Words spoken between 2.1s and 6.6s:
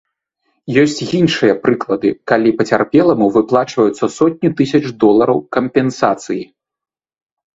калі пацярпеламу выплачваюцца сотні тысяч долараў кампенсацыі.